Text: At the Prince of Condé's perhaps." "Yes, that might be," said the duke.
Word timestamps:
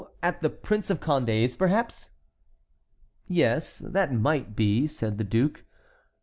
At 0.23 0.41
the 0.41 0.49
Prince 0.49 0.89
of 0.89 0.99
Condé's 0.99 1.55
perhaps." 1.55 2.09
"Yes, 3.27 3.77
that 3.85 4.11
might 4.11 4.55
be," 4.55 4.87
said 4.87 5.19
the 5.19 5.23
duke. 5.23 5.63